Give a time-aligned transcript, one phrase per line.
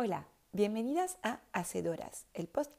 [0.00, 2.70] Hola, bienvenidas a Hacedoras, el post...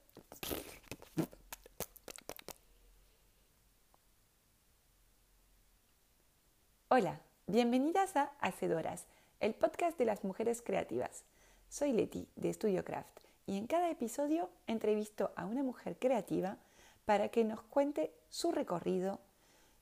[6.87, 9.05] Hola, bienvenidas a Hacedoras,
[9.42, 11.26] el podcast de las mujeres creativas.
[11.67, 16.55] Soy Leti de Studio Craft y en cada episodio entrevisto a una mujer creativa
[17.04, 19.20] para que nos cuente su recorrido,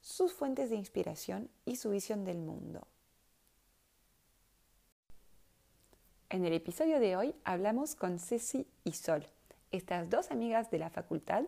[0.02, 2.88] sus fuentes de inspiración y su visión del mundo.
[6.30, 9.26] En el episodio de hoy hablamos con Ceci y Sol.
[9.72, 11.44] Estas dos amigas de la facultad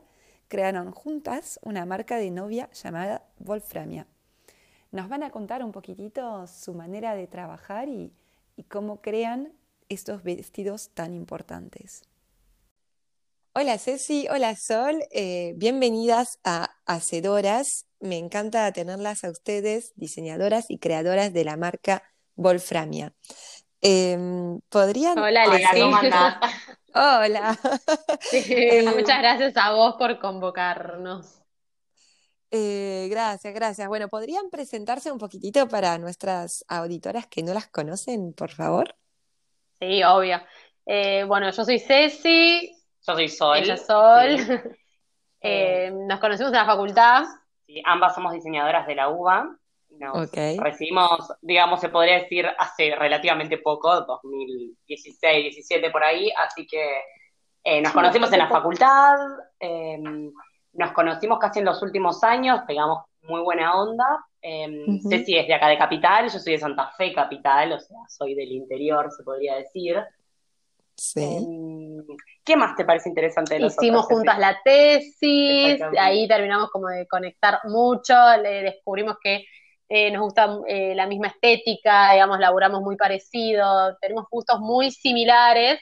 [0.48, 4.08] crearon juntas una marca de novia llamada Wolframia.
[4.92, 8.14] Nos van a contar un poquitito su manera de trabajar y,
[8.70, 9.52] cómo crean
[9.90, 12.04] estos vestidos tan importantes.
[13.54, 17.86] Hola Ceci, hola Sol, eh, bienvenidas a Hacedoras.
[18.00, 22.02] Me encanta tenerlas a ustedes, diseñadoras y creadoras de la marca
[22.36, 23.14] Wolframia.
[23.82, 26.38] Em, ¿Podrían Hola, ¿cómo andás?
[26.94, 27.58] Hola.
[28.32, 31.42] Eh, muchas gracias a vos por convocarnos.
[32.52, 33.88] Eh, gracias, gracias.
[33.88, 38.96] Bueno, ¿podrían presentarse un poquitito para nuestras auditoras que no las conocen, por favor?
[39.80, 40.42] Sí, obvio.
[40.86, 42.76] Eh, bueno, yo soy Ceci.
[43.08, 43.58] Yo soy Sol.
[43.58, 44.38] Ella es Sol.
[46.08, 47.24] nos conocimos en la facultad.
[47.66, 49.59] Sí, ambas somos diseñadoras de la UBA.
[50.00, 57.02] Nos recibimos, digamos, se podría decir, hace relativamente poco, 2016, 17 por ahí, así que
[57.64, 59.18] eh, nos conocimos en la facultad,
[59.60, 60.32] em,
[60.74, 64.26] nos conocimos casi en los últimos años, pegamos muy buena onda.
[64.42, 67.98] Eh, Ceci es de acá de Capital, yo soy de Santa Fe Capital, o sea,
[68.08, 69.98] soy del interior, se podría decir.
[70.96, 71.22] Sí.
[71.24, 72.06] Em,
[72.44, 77.60] ¿Qué más te parece interesante de Hicimos juntas la tesis, ahí terminamos como de conectar
[77.66, 79.46] mucho, le descubrimos que
[79.90, 85.80] eh, nos gusta eh, la misma estética, digamos, laburamos muy parecido, tenemos gustos muy similares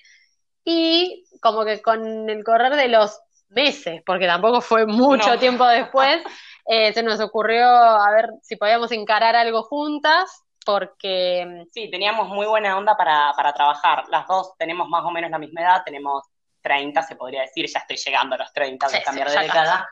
[0.63, 6.21] y como que con el correr de los meses, porque tampoco fue mucho tiempo después,
[6.65, 11.45] eh, se nos ocurrió a ver si podíamos encarar algo juntas, porque...
[11.45, 14.05] Mm, sí, teníamos muy buena onda para, para trabajar.
[14.09, 16.23] Las dos tenemos más o menos la misma edad, tenemos
[16.61, 19.89] 30, se podría decir, ya estoy llegando a los 30, de cambiar de década.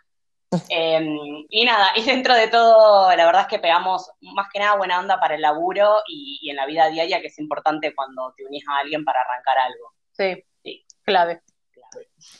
[0.69, 4.77] Em, y nada, y dentro de todo, la verdad es que pegamos más que nada
[4.77, 8.45] buena onda para el laburo y, en la vida diaria, que es importante cuando te
[8.45, 9.93] unís a alguien para arrancar algo.
[10.11, 10.85] Sí, sí.
[11.03, 11.41] clave.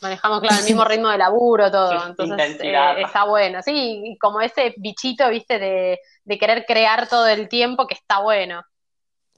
[0.01, 2.07] Manejamos, claro, el mismo ritmo de laburo, todo.
[2.07, 3.61] Entonces, eh, está bueno.
[3.61, 8.63] Sí, como ese bichito, viste, de, de querer crear todo el tiempo, que está bueno.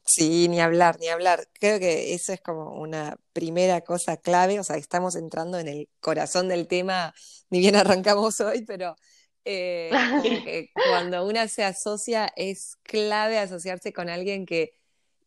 [0.07, 1.49] Sí, ni hablar, ni hablar.
[1.59, 5.89] Creo que eso es como una primera cosa clave, o sea, estamos entrando en el
[5.99, 7.13] corazón del tema,
[7.49, 8.95] ni bien arrancamos hoy, pero
[9.43, 9.89] eh,
[10.89, 14.73] cuando una se asocia es clave asociarse con alguien que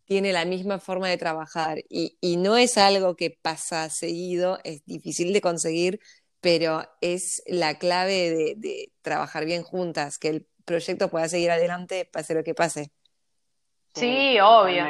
[0.06, 5.32] tiene la misma forma de trabajar y, no es algo que pasa seguido, es difícil
[5.32, 6.00] de conseguir,
[6.40, 12.06] pero es la clave de, de trabajar bien juntas, que el proyecto pueda seguir adelante,
[12.06, 12.92] pase lo que pase.
[13.94, 14.84] Sí, obvio.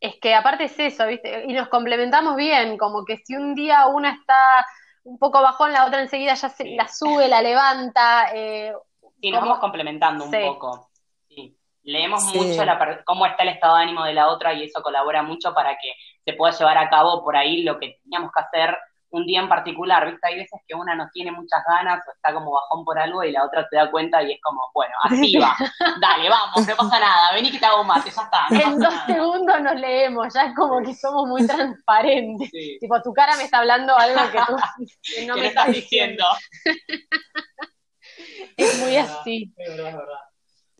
[0.00, 1.44] Es que aparte es eso, ¿viste?
[1.46, 4.66] Y nos complementamos bien, como que si un día una está
[5.04, 8.30] un poco bajón, la otra enseguida ya se la sube, la levanta.
[8.34, 8.72] Eh,
[9.20, 10.90] sí, nos vamos complementando un poco.
[11.28, 11.56] Sí.
[11.84, 15.22] Leemos mucho la, cómo está el estado de ánimo de la otra y eso colabora
[15.22, 15.92] mucho para que
[16.24, 18.76] se pueda llevar a cabo por ahí lo que teníamos que hacer
[19.12, 20.26] un día en particular, ¿viste?
[20.26, 23.30] Hay veces que una no tiene muchas ganas o está como bajón por algo y
[23.30, 25.54] la otra te da cuenta y es como, bueno, activa,
[26.00, 28.46] dale, vamos, no pasa nada, vení que te hago mate, ya está.
[28.50, 32.50] en dos segundos nos leemos, ya es como que somos muy transparentes.
[32.80, 34.56] Tipo, tu cara me está hablando algo que tú
[35.26, 36.24] no me estás diciendo.
[38.56, 39.52] es muy así.
[39.56, 39.88] Es verdad,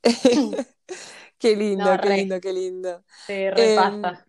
[0.02, 0.66] es verdad.
[1.38, 3.04] qué lindo, qué lindo, qué lindo.
[3.26, 4.26] Sí, repasa.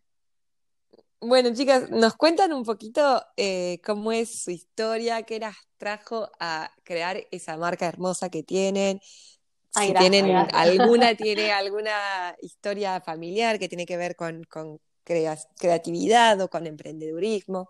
[1.26, 5.24] Bueno, chicas, ¿nos cuentan un poquito eh, cómo es su historia?
[5.24, 9.00] ¿Qué las trajo a crear esa marca hermosa que tienen?
[9.74, 14.44] si tienen alguna, tiene alguna historia familiar que tiene que ver con,
[15.04, 17.68] creatividad o con emprendedurismo.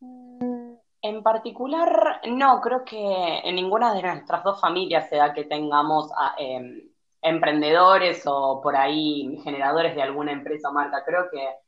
[0.00, 5.44] Mm, en particular, no, creo que en ninguna de nuestras dos familias se da que
[5.44, 6.90] tengamos em,
[7.22, 11.02] emprendedores o por ahí generadores de alguna empresa o marca.
[11.04, 11.63] Creo que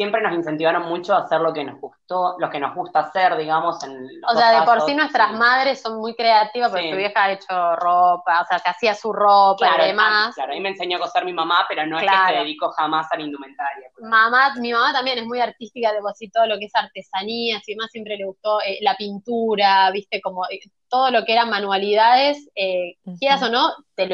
[0.00, 3.36] siempre nos incentivaron mucho a hacer lo que nos gustó, lo que nos gusta hacer,
[3.36, 3.84] digamos.
[3.84, 7.32] En o sea, de por sí nuestras madres son muy creativas, porque su vieja ha
[7.32, 10.34] hecho ropa, o sea, se hacía su ropa y demás.
[10.34, 13.12] Claro, ahí me enseñó a coser mi mamá, pero no es que se dedicó jamás
[13.12, 13.90] a la indumentaria.
[14.00, 17.60] Mamá, mi mamá también es muy artística, de por sí todo lo que es artesanía
[17.66, 21.50] y demás, siempre le gustó eh, la pintura, viste, como eh, todo lo que eran
[21.50, 23.68] manualidades, eh, quieras o no,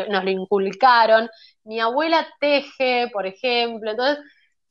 [0.09, 1.31] nos lo inculcaron.
[1.63, 4.19] Mi abuela teje, por ejemplo, entonces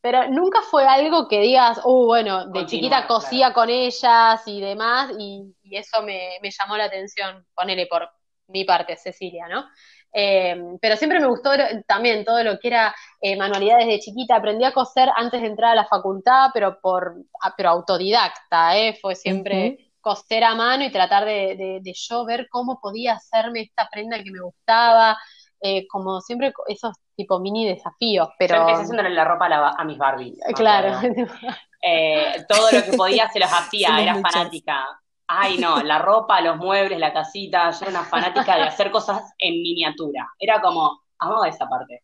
[0.05, 5.11] pero nunca fue algo que digas, oh, bueno, de chiquita cosía con ellas y demás,
[5.17, 8.07] y, eso me, llamó la atención, ponele por
[8.49, 9.65] mi parte, Cecilia, ¿no?
[10.13, 11.49] Eh, pero siempre me gustó
[11.87, 14.35] también todo lo que era eh, manualidades de chiquita.
[14.35, 18.99] Aprendí a coser antes de entrar a la facultad, pero por ah, pero autodidacta, ¿eh?
[19.01, 23.89] Fue siempre coser a mano y tratar de, de, yo ver cómo podía hacerme esta
[23.91, 25.17] prenda que me gustaba.
[25.61, 28.55] Eh, como siempre esos tipo mini desafíos, pero...
[28.55, 30.39] Yo empecé haciéndole la ropa a, mis Barbies.
[30.55, 30.99] Claro.
[31.87, 34.87] Eh, todo lo que podía se los hacía, era fanática.
[35.27, 39.21] Ay, no, la ropa, los muebles, la casita, yo era una fanática de hacer cosas
[39.37, 40.27] en miniatura.
[40.39, 42.01] Era como, amaba esa parte.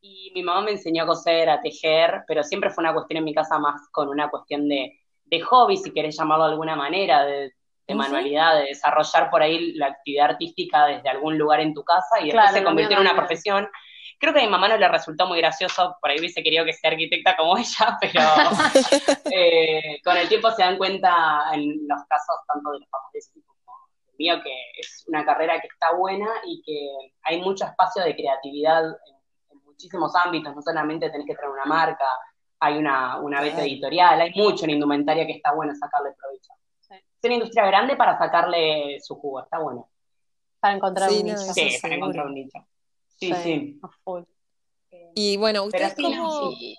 [0.00, 3.24] Y mi mamá me enseñó a coser, a tejer, pero siempre fue una cuestión en
[3.24, 7.24] mi casa más con una cuestión de, de hobby, si querés llamarlo de alguna manera,
[7.24, 7.52] de,
[7.94, 12.26] manualidad, de desarrollar por ahí la actividad artística desde algún lugar en tu casa y
[12.26, 13.68] después se convirtió en una profesión.
[14.24, 16.72] Creo que a mi mamá no le resultó muy gracioso, por ahí hubiese querido que
[16.72, 18.22] sea arquitecta como ella, pero
[19.30, 23.76] eh, con el tiempo se dan cuenta en los casos tanto de los papás como
[24.08, 28.16] el mío que es una carrera que está buena y que hay mucho espacio de
[28.16, 32.06] creatividad en, muchísimos ámbitos, no solamente tenés que tener una marca,
[32.60, 36.54] hay una, una beta editorial, hay mucho en indumentaria que está bueno sacarle provecho.
[36.80, 39.90] Es una industria grande para sacarle su jugo, está bueno.
[40.60, 41.52] Para encontrar un nicho.
[41.52, 42.66] Sí, para encontrar un nicho.
[43.32, 43.80] Sí, sí.
[45.14, 45.94] Y bueno, ¿ustedes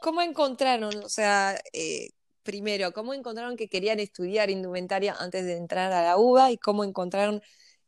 [0.02, 2.10] cómo, encontraron, o sea, eh,
[2.44, 6.84] primero, cómo encontraron que querían estudiar indumentaria antes de entrar a la UBA y cómo
[6.84, 7.42] encontraron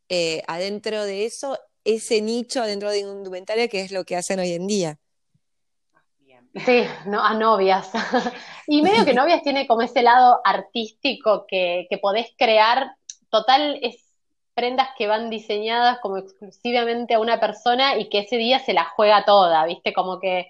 [0.09, 4.51] eh, adentro de eso ese nicho adentro de indumentaria que es lo que hacen hoy
[4.51, 5.00] en día?
[6.65, 7.89] Sí, no, a novias.
[8.68, 12.92] y medio que novias tiene como ese lado artístico que, que podés crear.
[13.30, 14.06] Total, es
[14.57, 18.86] prendas que van diseñadas como exclusivamente a una persona y que ese día se la
[18.86, 19.94] juega toda, ¿viste?
[19.94, 20.48] Como que,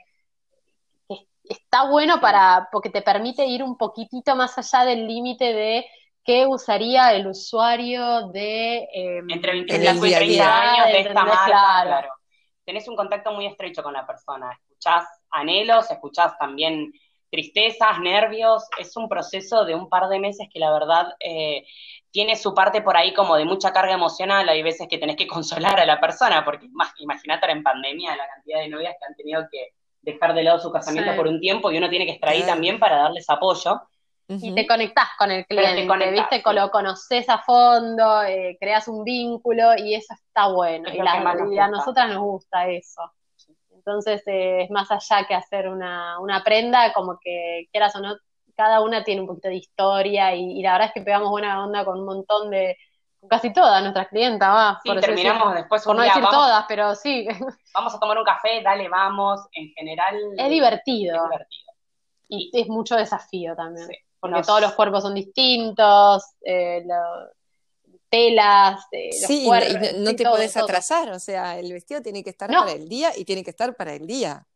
[1.44, 5.86] está bueno para, porque te permite ir un poquitito más allá del límite de
[6.24, 8.88] qué usaría el usuario de...
[8.94, 11.45] Em, Entre 25 y 30 años de esta marca,
[11.83, 12.09] claro.
[12.63, 16.94] Tenés un contacto muy estrecho con la persona, escuchás anhelos, escuchás también
[17.30, 21.65] tristezas, nervios, es un proceso de un par de meses que la verdad eh,
[22.17, 25.27] tiene su parte por ahí como de mucha carga emocional, hay veces que tenés que
[25.27, 26.67] consolar a la persona, porque
[26.97, 30.71] imagínate en pandemia la cantidad de novias que han tenido que dejar de lado su
[30.71, 33.83] casamiento por un tiempo y uno tiene que estar ahí también para darles apoyo.
[34.29, 36.41] Y te conectás con el cliente, te ¿viste?
[36.53, 40.89] Lo conoces a fondo, eh, creas un vínculo y eso está bueno.
[40.91, 43.13] y, a nosotras nos gusta eso.
[43.75, 48.15] Entonces eh, es más allá que hacer una, una prenda, como que quieras o no,
[48.57, 51.86] cada una tiene un poquito de historia y, la verdad es que pegamos buena onda
[51.86, 52.75] con un montón de,
[53.19, 54.80] con casi todas nuestras clientas, va.
[54.83, 57.27] Sí, terminamos después Por no decir todas, pero sí.
[57.75, 60.15] Vamos a tomar un café, dale, vamos, en general.
[60.38, 61.15] Es divertido.
[61.15, 61.74] Es divertido.
[62.30, 63.88] Y, es mucho desafío también.
[64.19, 66.83] porque todos los cuerpos son distintos, eh,
[68.09, 72.50] telas, eh, sí, y no, te puedes atrasar, o sea, el vestido tiene que estar
[72.50, 74.48] para el día y tiene que estar para el día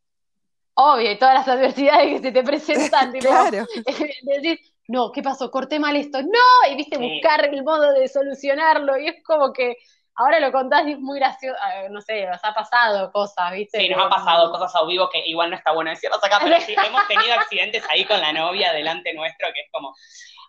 [0.74, 3.66] obvio, y todas las adversidades que se te presentan, tipo, claro.
[4.24, 5.50] decir, no, ¿qué pasó?
[5.52, 9.78] Corté mal esto, no, y viste, buscar el modo de solucionarlo, y es como que
[10.16, 11.58] ahora lo contás y es muy gracioso,
[11.90, 13.80] no sé, nos ha pasado cosas, viste.
[13.80, 16.60] Sí, nos ha pasado cosas a vivo que igual no está bueno decirlos acá, pero
[16.60, 19.96] sí, hemos tenido accidentes ahí con la novia delante nuestro, que es como,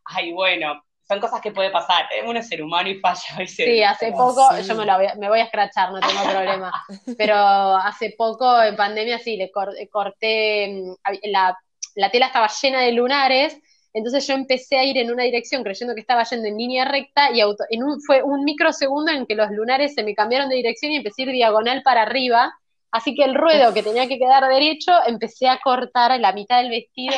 [0.06, 2.06] ay, bueno, son cosas que puede pasar.
[2.26, 3.46] Uno es ser humano y falla.
[3.46, 6.72] sí, hace poco, yo me, voy, me voy a escrachar, no tengo problema.
[7.18, 7.36] Pero
[7.76, 10.94] hace poco, en pandemia, sí, le corté, mm,
[11.30, 11.58] la,
[11.96, 13.58] la tela estaba llena de lunares.
[13.94, 17.30] Entonces yo empecé a ir en una dirección creyendo que estaba yendo en línea recta
[17.30, 20.56] y auto, en un, fue un microsegundo en que los lunares se me cambiaron de
[20.56, 22.54] dirección y empecé a ir diagonal para arriba.
[22.90, 26.70] Así que el ruedo que tenía que quedar derecho, empecé a cortar la mitad del
[26.70, 27.14] vestido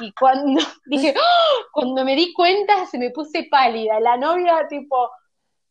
[0.00, 1.62] y cuando dije, ¡Oh!
[1.72, 4.00] cuando me di cuenta se me puse pálida.
[4.00, 5.10] La novia, tipo,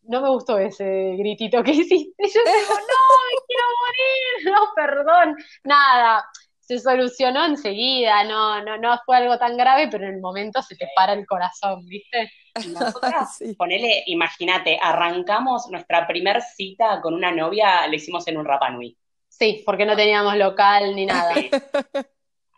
[0.04, 2.24] no me gustó ese gritito que hiciste.
[2.24, 6.26] Yo digo, no, me quiero morir, no, perdón, nada.
[6.60, 10.76] Se solucionó enseguida, no, no, no fue algo tan grave, pero en el momento se
[10.76, 12.32] te para el corazón, ¿viste?
[12.68, 18.96] Nosotras, ponele, imagínate, arrancamos nuestra primer cita con una novia, la hicimos en un Rapanui.
[19.28, 21.34] Sí, porque no teníamos local ni nada.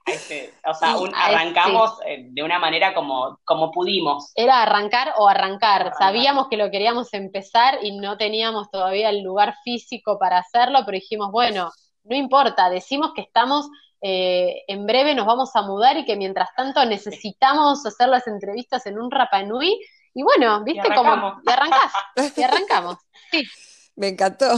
[0.06, 4.32] Este, o sea, arrancamos eh, de una manera como, como pudimos.
[4.36, 5.94] Era arrancar o arrancar.
[5.98, 10.96] Sabíamos que lo queríamos empezar y no teníamos todavía el lugar físico para hacerlo, pero
[10.96, 11.72] dijimos, bueno,
[12.04, 13.70] no importa, decimos que estamos,
[14.02, 18.86] eh, en breve nos vamos a mudar y que mientras tanto necesitamos hacer las entrevistas
[18.88, 19.80] en un Rapanui.
[20.14, 21.40] Y bueno, viste cómo.
[21.46, 21.94] Y arrancás.
[22.36, 22.98] y arrancamos.
[23.32, 23.44] Sí.
[23.96, 24.58] Me encantó.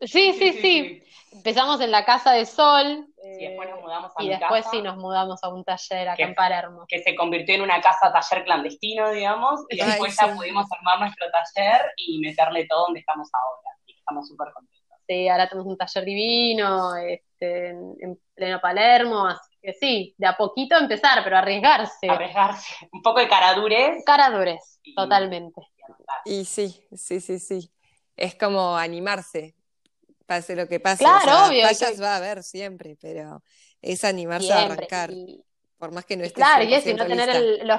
[0.00, 0.52] sí, sí.
[0.60, 1.02] sí.
[1.36, 4.96] Empezamos en la Casa de Sol, y después nos mudamos a y después sí nos
[4.96, 6.84] mudamos a un taller acá en Palermo.
[6.88, 11.26] Que se convirtió en una casa taller clandestino, digamos, y después ya pudimos armar nuestro
[11.30, 13.76] taller y meterle todo donde estamos ahora.
[13.86, 14.76] Y estamos súper contentos.
[15.06, 20.36] Sí, ahora tenemos un taller divino, este, en, pleno Palermo, así que sí, de a
[20.36, 22.08] poquito empezar, pero arriesgarse.
[22.08, 22.88] Arriesgarse.
[22.92, 24.04] Un poco de caradurez.
[24.04, 25.60] Caradurez, totalmente.
[26.24, 27.70] Y sí, sí, sí, sí.
[28.16, 29.55] Es como animarse,
[30.26, 31.04] pase lo que pase.
[31.04, 31.66] Claro, obvio.
[32.02, 33.42] va a haber siempre, pero
[33.80, 35.10] es animarse a arrancar,
[35.78, 37.78] por más que no estés Claro, y es no tener los...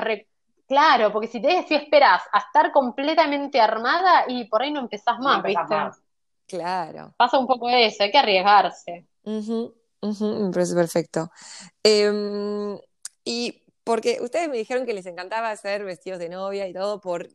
[0.68, 5.18] Claro, porque si te si esperas a estar completamente armada y por ahí no empezás
[5.20, 5.75] más, ¿viste?
[6.46, 7.13] Claro.
[7.18, 9.06] Pasa un poco eso, hay que arriesgarse.
[9.24, 11.30] me parece perfecto.
[11.82, 12.77] Em,
[13.24, 17.30] y porque ustedes me dijeron que les encantaba hacer vestidos de novia y todo por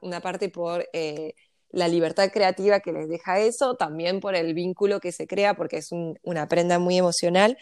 [0.00, 1.34] una parte por eh,
[1.72, 5.78] la libertad creativa que les deja eso, también por el vínculo que se crea, porque
[5.78, 5.90] es
[6.22, 7.58] una prenda muy emocional.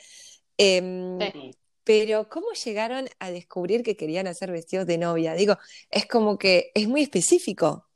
[0.58, 1.18] Em,
[1.84, 5.34] pero, ¿cómo llegaron a descubrir que querían hacer vestidos de novia?
[5.34, 5.56] Digo,
[5.90, 7.86] es como que es muy específico.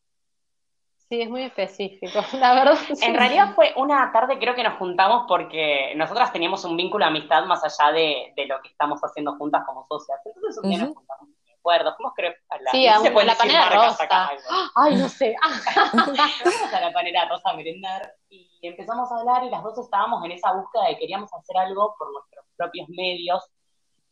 [1.09, 2.79] Sí, es muy específico, la verdad.
[3.03, 7.11] En realidad fue una tarde, creo que nos juntamos porque nosotras teníamos un vínculo de
[7.11, 10.19] amistad más allá de, lo que estamos haciendo juntas como socias.
[10.25, 11.29] Entonces un día nos juntamos
[11.65, 14.31] recuerdo, fuimos creo a la, sí, a, la panera rosa.
[14.75, 15.35] Ay, no sé.
[15.91, 20.23] fuimos a la panera rosa a merendar y empezamos a hablar y las dos estábamos
[20.25, 23.43] en esa búsqueda de queríamos hacer algo por nuestros propios medios.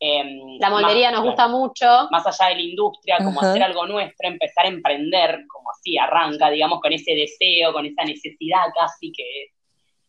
[0.00, 1.87] Em, la moldería nos gusta mucho.
[2.11, 6.50] Más allá de la industria, como hacer algo nuestro, empezar a emprender, como así arranca,
[6.50, 9.52] digamos, con ese deseo, con esa necesidad casi que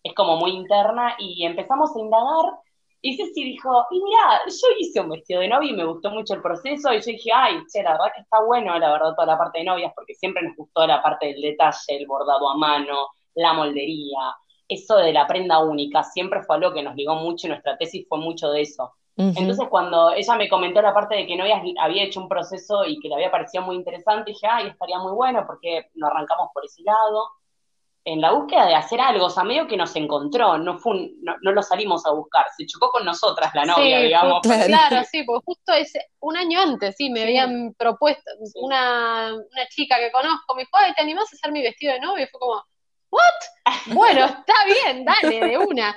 [0.01, 2.53] es como muy interna y empezamos a indagar
[3.05, 6.35] y Ceci dijo, y mira, yo hice un vestido de novia y me gustó mucho
[6.35, 9.27] el proceso, y yo dije, ay, che, la verdad que está bueno, la verdad, toda
[9.27, 12.55] la parte de novias, porque siempre nos gustó la parte del detalle, el bordado a
[12.55, 14.33] mano, la moldería,
[14.69, 18.07] eso de la prenda única, siempre fue algo que nos ligó mucho y nuestra tesis
[18.07, 18.93] fue mucho de eso.
[19.17, 22.99] Entonces, cuando ella me comentó la parte de que Novias había hecho un proceso y
[22.99, 26.65] que le había parecido muy interesante, dije, ay, estaría muy bueno porque nos arrancamos por
[26.65, 27.27] ese lado
[28.05, 31.35] en la búsqueda de hacer algo, o sea, medio que nos encontró, no fue no,
[31.41, 34.41] lo salimos a buscar, se chocó con nosotras la novia, digamos.
[34.41, 39.97] Claro, sí, porque justo ese, un año antes, sí, me habían propuesto, una, una chica
[39.99, 42.25] que conozco, me dijo, ay, ¿te animás a hacer mi vestido de novia?
[42.25, 42.63] Y fue como,
[43.09, 43.21] ¿what?
[43.93, 45.95] Bueno, está bien, dale, de una.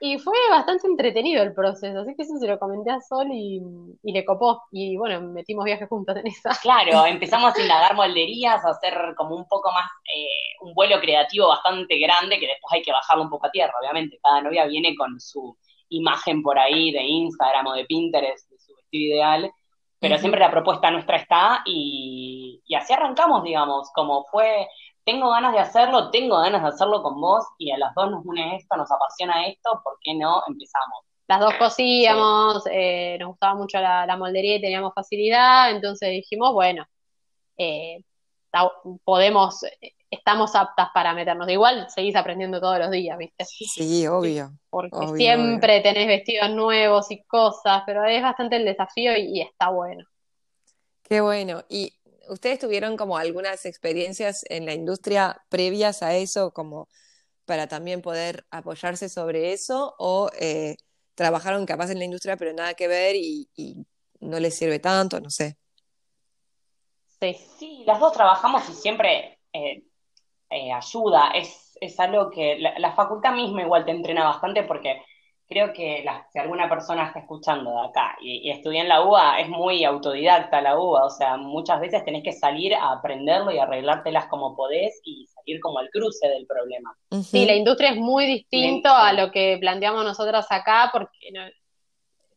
[0.00, 3.60] Y fue bastante entretenido el proceso, así que eso se lo comenté a Sol y,
[4.02, 4.62] le copó.
[4.70, 6.50] Y bueno, metimos viajes juntos en esa.
[6.60, 11.48] Claro, empezamos a indagar molderías, a hacer como un poco más, eh, un vuelo creativo
[11.48, 14.18] bastante grande, que después hay que bajarlo un poco a tierra, obviamente.
[14.22, 15.56] Cada novia viene con su
[15.88, 19.50] imagen por ahí de Instagram o de Pinterest, de su vestido ideal,
[19.98, 24.68] pero siempre la propuesta nuestra está y, y así arrancamos, digamos, como fue
[25.06, 28.26] tengo ganas de hacerlo, tengo ganas de hacerlo con vos y a las dos nos
[28.26, 31.04] une esto, nos apasiona esto, ¿por qué no empezamos?
[31.28, 36.84] Las dos cosíamos, eh, nos gustaba mucho la, moldería y teníamos facilidad, entonces dijimos, bueno,
[37.56, 38.02] eh,
[39.04, 39.64] podemos,
[40.10, 41.48] estamos aptas para meternos.
[41.48, 43.44] Igual seguís aprendiendo todos los días, ¿viste?
[43.44, 44.50] Sí, obvio.
[44.70, 49.68] Porque siempre tenés vestidos nuevos y cosas, pero es bastante el desafío y, y está
[49.68, 50.04] bueno.
[51.02, 51.62] Qué bueno.
[51.68, 51.92] Y
[52.28, 56.88] ¿Ustedes tuvieron como algunas experiencias en la industria previas a eso, como
[57.44, 59.94] para también poder apoyarse sobre eso?
[59.98, 60.76] ¿O eh,
[61.14, 63.48] trabajaron capaz en la industria pero nada que ver y,
[64.20, 65.20] no les sirve tanto?
[65.20, 65.58] No sé.
[67.20, 69.84] Sí, sí las dos trabajamos y siempre eh,
[70.50, 71.30] eh, ayuda.
[71.34, 75.02] Es, es, algo que la facultad misma igual te entrena bastante porque
[75.48, 79.48] creo que si alguna persona está escuchando de acá y, estudia en la UBA, es
[79.48, 84.26] muy autodidacta la UBA, o sea, muchas veces tenés que salir a aprenderlo y arreglártelas
[84.26, 86.96] como podés y salir como al cruce del problema.
[87.22, 91.30] Sí, la industria es muy distinto a lo que planteamos nosotras acá porque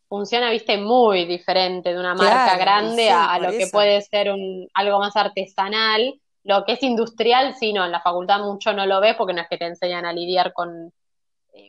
[0.08, 5.00] funciona, viste, muy diferente de una marca grande a, lo que puede ser un, algo
[5.00, 6.20] más artesanal.
[6.44, 9.42] Lo que es industrial, sí, no, en la facultad mucho no lo ves porque no
[9.42, 10.92] es que te enseñan a lidiar con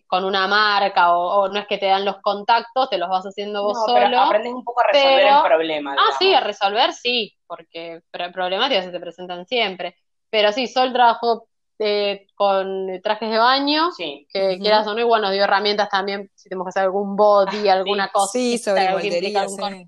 [0.06, 3.62] con una marca o, no es que te dan los contactos, te los vas haciendo
[3.62, 3.94] vos solo.
[3.94, 5.96] Pero aprendes un poco a resolver el problema.
[5.98, 9.96] Ah, sí, a resolver sí, porque problemáticas se te presentan siempre.
[10.30, 15.32] Pero sí, Sol trabajó eh, con trajes de baño, que quieras o no, igual nos
[15.32, 19.86] dio herramientas también, si tenemos que hacer algún body, alguna cosa, sí, sobre algún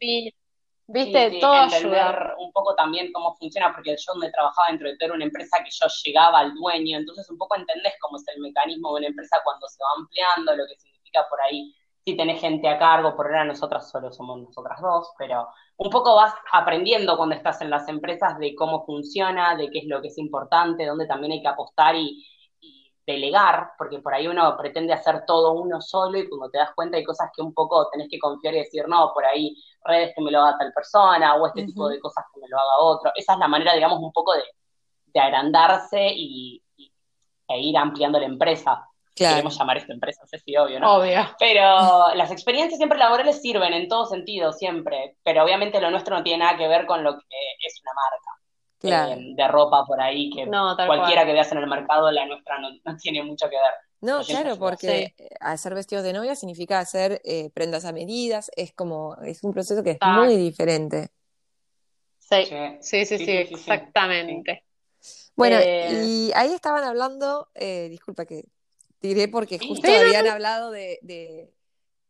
[0.92, 5.06] Viste, todo entender un poco también cómo funciona, porque yo donde trabajaba dentro de todo
[5.06, 8.42] era una empresa que yo llegaba al dueño, entonces un poco entendés cómo es el
[8.42, 12.40] mecanismo de una empresa cuando se va ampliando, lo que significa por ahí si tenés
[12.40, 17.16] gente a cargo, por ahora nosotras solo somos nosotras dos, pero un poco vas aprendiendo
[17.16, 20.84] cuando estás en las empresas de cómo funciona, de qué es lo que es importante,
[20.84, 22.24] dónde también hay que apostar y,
[23.06, 26.96] delegar, porque por ahí uno pretende hacer todo uno solo y cuando te das cuenta
[26.96, 30.22] hay cosas que un poco tenés que confiar y decir, no, por ahí redes que
[30.22, 33.10] me lo haga tal persona o este tipo de cosas que me lo haga otro.
[33.14, 34.42] Esa es la manera, digamos, un poco de,
[35.20, 36.62] agrandarse y,
[37.48, 38.88] e ir ampliando la empresa.
[39.14, 40.94] Queremos llamar esta empresa, no sé si obvio, ¿no?
[40.96, 41.20] Obvio.
[41.38, 45.18] Pero las experiencias siempre laborales sirven en todo sentido, siempre.
[45.22, 48.41] Pero obviamente lo nuestro no tiene nada que ver con lo que es una marca.
[48.82, 52.96] Eh, de ropa por ahí, que cualquiera que veas en el mercado, la nuestra no,
[52.96, 53.72] tiene mucho que ver.
[54.00, 59.16] No, claro, porque hacer vestidos de novia significa hacer eh, prendas a medidas, es como,
[59.22, 61.10] es un proceso que es muy diferente.
[62.18, 62.44] Sí,
[62.80, 64.64] sí, sí, sí, exactamente.
[65.36, 67.48] Bueno, eh, y ahí estaban hablando,
[67.88, 68.44] disculpa que
[69.00, 70.98] diré porque justo habían hablado de,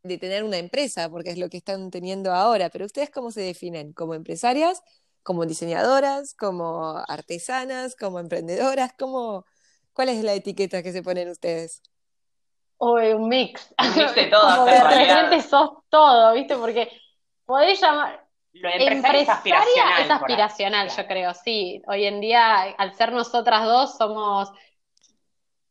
[0.03, 3.43] de tener una empresa, porque es lo que están teniendo ahora, pero ustedes cómo se
[3.43, 4.83] definen, como empresarias
[5.23, 8.93] como diseñadoras, como artesanas, como emprendedoras?
[8.99, 9.45] ¿Cómo,
[9.93, 11.83] ¿Cuál es la etiqueta que se ponen ustedes?
[12.79, 13.75] O un mix.
[13.79, 14.65] Un mix de todo.
[14.65, 16.57] de repente sos todo, ¿viste?
[16.57, 16.91] Porque
[17.45, 18.21] podés llamar...
[18.55, 20.03] Lo empresaria es aspiracional.
[20.03, 21.83] Es aspiracional, yo creo, sí.
[21.87, 24.53] Hoy en día, al ser nosotras dos, somos...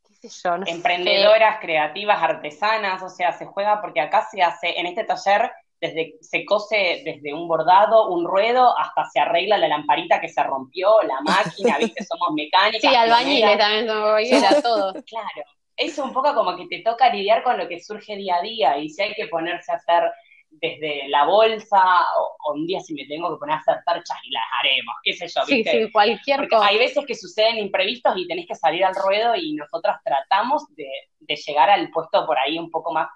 [0.03, 0.55] ¿Qué sé yo?
[0.65, 6.15] Emprendedoras, creativas, artesanas, o sea, se juega porque acá se hace, en este taller desde
[6.21, 11.01] se cose desde un bordado, un ruedo, hasta se arregla la lamparita que se rompió,
[11.01, 12.03] la máquina, ¿viste?
[12.05, 12.81] Somos mecánicas.
[12.81, 14.93] Sí, albañiles también somos todo.
[15.05, 15.43] Claro.
[15.75, 18.77] Es un poco como que te toca lidiar con lo que surge día a día
[18.77, 20.03] y si hay que ponerse a hacer
[20.51, 21.81] desde la bolsa
[22.19, 25.13] o, un día si me tengo que poner a hacer tarchas y las haremos, qué
[25.13, 25.71] sé yo, ¿viste?
[25.71, 26.67] Sí, sí, cualquier cosa.
[26.67, 30.89] Hay veces que suceden imprevistos y tenés que salir al ruedo y nosotras tratamos de,
[31.21, 33.07] de llegar al puesto por ahí un poco más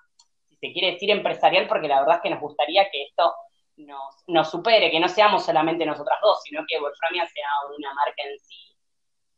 [0.72, 3.34] quiere decir empresarial, porque la verdad es que nos gustaría que esto
[4.28, 8.40] nos, supere, que no seamos solamente nosotras dos, sino que Wolframia sea una marca en
[8.40, 8.56] sí.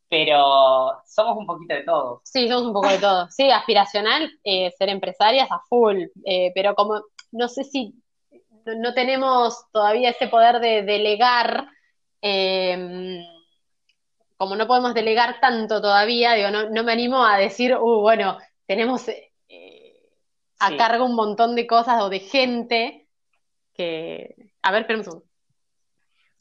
[0.10, 2.22] Pero somos un poquito de todo.
[2.24, 3.28] Sí, somos un poco de todo.
[3.30, 7.94] Sí, aspiracional, eh, ser empresarias a full, eh, pero como no sé si
[8.76, 11.68] no, tenemos todavía ese poder de delegar,
[12.22, 13.24] em,
[14.38, 18.38] como no podemos delegar tanto todavía, digo, no, no me animo a decir, uh, bueno,
[18.66, 19.10] tenemos
[20.60, 23.08] a cargo un montón de cosas o de gente
[23.74, 24.36] que...
[24.62, 25.24] A ver, espera un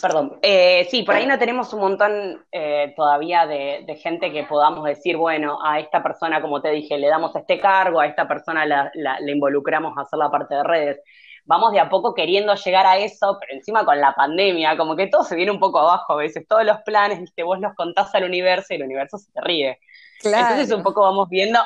[0.00, 0.38] Perdón.
[0.42, 5.16] Eh, sí, por ahí no tenemos un montón eh, todavía de, gente que podamos decir,
[5.16, 8.90] bueno, a esta persona, como te dije, le damos este cargo, a esta persona la,
[8.92, 11.00] le involucramos a hacer la parte de redes.
[11.46, 15.06] Vamos de a poco queriendo llegar a eso, pero encima con la pandemia, como que
[15.06, 16.46] todo se viene un poco abajo a veces.
[16.46, 19.78] Todos los planes, viste, vos los contás al universo y el universo se te ríe.
[20.22, 21.60] Entonces un poco vamos viendo,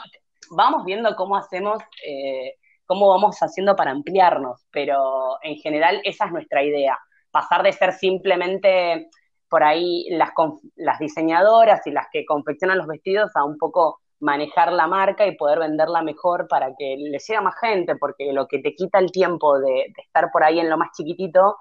[0.51, 2.55] vamos viendo cómo hacemos, eh,
[2.87, 6.99] cómo vamos haciendo para ampliarnos, pero en general esa es nuestra idea,
[7.31, 9.09] pasar de ser simplemente
[9.49, 10.31] por ahí las,
[10.77, 15.37] las diseñadoras y las que confeccionan los vestidos a un poco manejar la marca y
[15.37, 18.99] poder venderla mejor para que le llegue a más gente, porque lo que te quita
[18.99, 21.57] el tiempo de, de, estar por ahí en lo más chiquitito,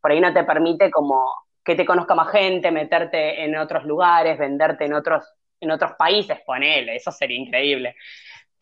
[0.00, 1.24] por ahí no te permite como
[1.64, 5.24] que te conozca más gente, meterte en otros lugares, venderte en otros,
[5.64, 7.96] en otros países, ponele, eso sería increíble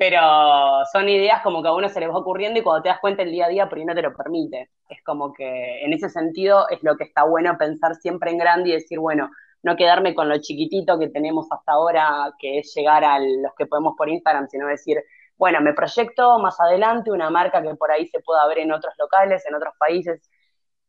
[0.03, 2.99] pero son ideas como que a uno se les va ocurriendo y cuando te das
[2.99, 4.71] cuenta el día a día, por ahí no te lo permite.
[4.89, 8.71] Es como que en ese sentido es lo que está bueno pensar siempre en grande
[8.71, 9.31] y decir, bueno,
[9.63, 13.67] no quedarme con lo chiquitito que tenemos hasta ahora, que es llegar a los que
[13.67, 15.01] podemos por Instagram, sino decir,
[15.37, 18.95] bueno, me proyecto más adelante una marca que por ahí se pueda ver en otros
[18.99, 20.29] locales, en otros países.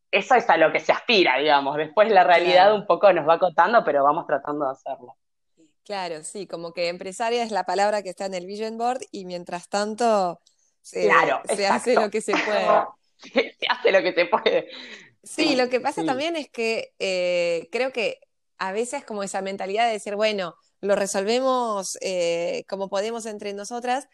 [0.09, 1.77] Eso es a lo que se aspira, digamos.
[1.77, 5.17] Después la realidad un poco nos va acotando, pero vamos tratando de hacerlo.
[5.83, 9.25] Claro, sí, como que empresaria es la palabra que está en el Vision Board y
[9.25, 10.39] mientras tanto
[10.81, 12.85] se, hace lo que se puede.
[13.33, 14.67] se hace lo que se puede.
[15.23, 18.19] Sí, lo que pasa también es que eh, creo que
[18.57, 24.07] a veces como esa mentalidad de decir, bueno, lo resolvemos eh, como podemos entre nosotras,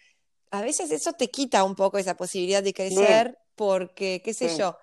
[0.52, 4.78] a veces eso te quita un poco esa posibilidad de crecer porque, qué sé yo,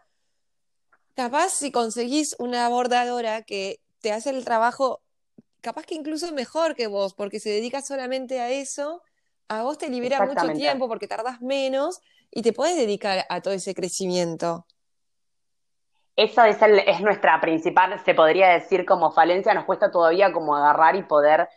[1.14, 5.02] capaz si conseguís una bordadora que te hace el trabajo
[5.66, 9.02] capaz que incluso mejor que vos, porque se dedica solamente a eso,
[9.48, 12.00] a vos te libera mucho tiempo porque tardas menos
[12.30, 14.64] y te puedes dedicar a todo ese crecimiento.
[16.14, 20.94] Esa es, es nuestra principal, se podría decir, como falencia, nos cuesta todavía como agarrar
[20.94, 21.48] y poder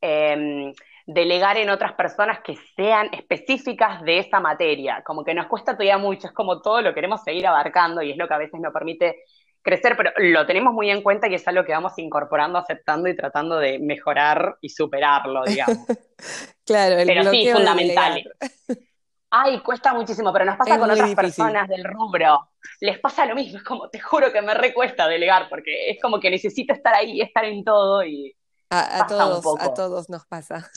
[0.00, 0.72] em,
[1.06, 5.02] delegar en otras personas que sean específicas de esa materia.
[5.04, 8.16] Como que nos cuesta todavía mucho, es como todo lo queremos seguir abarcando y es
[8.16, 9.24] lo que a veces nos permite
[9.62, 13.16] crecer, pero lo tenemos muy en cuenta y es algo que vamos incorporando, aceptando y
[13.16, 15.86] tratando de mejorar y superarlo, digamos.
[16.66, 18.22] claro, el Pero sí, fundamental.
[19.30, 22.50] Ay, cuesta muchísimo, pero nos pasa con otras personas del rubro.
[22.80, 26.18] Les pasa lo mismo, es como, te juro que me recuesta delegar, porque es como
[26.18, 28.34] que necesito estar ahí, estar en todo y.
[28.70, 30.70] A, todos, a todos nos pasa.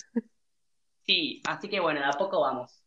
[1.05, 2.80] Sí, así que bueno, de a poco vamos.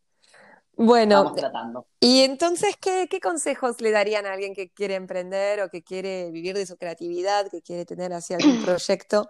[0.77, 1.87] Bueno, tratando.
[2.01, 6.31] y entonces, ¿qué, ¿qué, consejos le darían a alguien que quiere emprender o que quiere
[6.31, 9.29] vivir de su creatividad, que quiere tener así algún proyecto?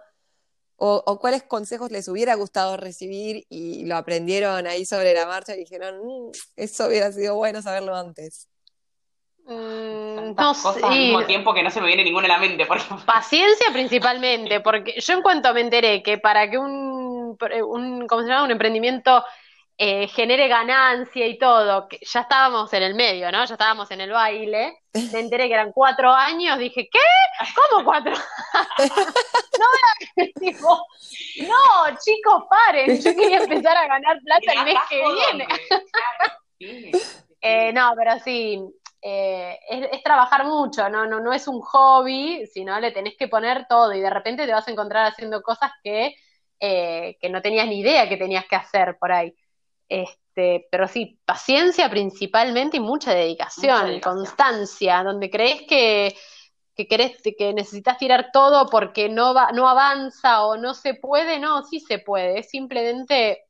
[0.77, 5.59] O, cuáles consejos les hubiera gustado recibir y lo aprendieron ahí sobre la marcha y
[5.59, 8.49] dijeron, mm, eso hubiera sido bueno saberlo antes?
[9.45, 12.67] Mm, no cosas al mismo tiempo que no se me viene ninguna a la mente.
[13.05, 18.27] Paciencia principalmente, porque yo en cuanto me enteré que para que un, un ¿cómo se
[18.27, 18.43] llama?
[18.43, 19.23] un emprendimiento
[19.77, 23.43] eh, genere ganancia y todo, que ya estábamos en el medio, ¿no?
[23.43, 24.79] Ya estábamos en el baile,
[25.11, 26.99] me enteré que eran cuatro años, dije, ¿qué?
[27.69, 28.13] ¿Cómo cuatro?
[29.59, 30.81] no, tipo,
[31.41, 35.47] no, chicos, paren, yo quería empezar a ganar plata el mes que viene.
[37.41, 38.61] Eh, no, pero sí,
[39.01, 41.05] eh, es, trabajar mucho, ¿no?
[41.05, 41.19] ¿no?
[41.19, 44.67] No es un hobby, sino le tenés que poner todo y de repente te vas
[44.69, 46.15] a encontrar haciendo cosas que,
[46.59, 49.35] que no tenías ni idea que tenías que hacer por ahí.
[49.87, 56.15] Este, pero sí, paciencia principalmente y mucha dedicación, constancia, donde crees que,
[56.75, 61.39] que querés, que necesitas tirar todo porque no va, no avanza o no se puede,
[61.39, 63.45] no, sí se puede, es simplemente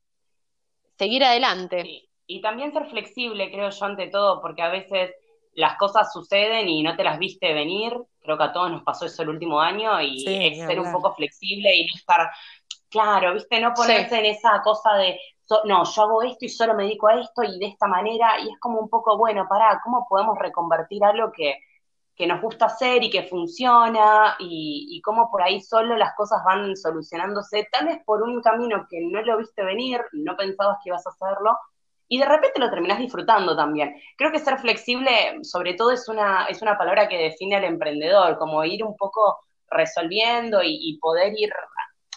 [0.98, 2.08] seguir adelante.
[2.26, 5.12] Y también ser flexible, creo yo, ante todo, porque a veces
[5.54, 7.92] las cosas suceden y no te las viste venir.
[8.20, 11.14] Creo que a todos nos pasó eso el último año y es ser un poco
[11.14, 12.30] flexible y no estar,
[12.90, 15.18] claro, viste, no ponerse en esa cosa de,
[15.64, 18.50] no, yo hago esto y solo me dedico a esto y de esta manera, y
[18.50, 21.58] es como un poco, bueno, pará, ¿cómo podemos reconvertir algo que,
[22.16, 26.42] que nos gusta hacer y que funciona y, y, cómo por ahí solo las cosas
[26.44, 30.90] van solucionándose, tal vez por un camino que no lo viste venir, no pensabas que
[30.90, 31.56] ibas a hacerlo,
[32.08, 33.96] y de repente lo terminás disfrutando también.
[34.16, 38.38] Creo que ser flexible, sobre todo, es una, es una palabra que define al emprendedor,
[38.38, 41.52] como ir un poco resolviendo y, y poder ir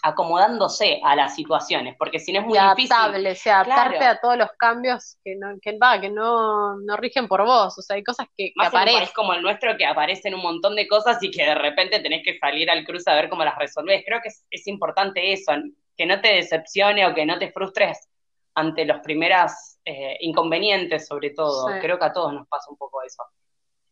[0.01, 3.51] acomodándose a las situaciones, porque si no es muy adaptable, difícil.
[3.51, 7.77] adaptarte a todos los cambios que no, que, va, que no, no rigen por vos,
[7.77, 9.03] o sea, hay cosas que, Más aparecen.
[9.03, 12.23] En como el nuestro que aparecen un montón de cosas y que de repente tenés
[12.23, 14.03] que salir al cruce a ver cómo las resolvés.
[14.05, 15.51] Creo que es, importante eso,
[15.97, 18.07] que no te decepcione o que no te frustres
[18.55, 19.51] ante los primeros
[19.85, 21.67] eh, inconvenientes, sobre todo.
[21.81, 23.23] Creo que a todos nos pasa un poco eso.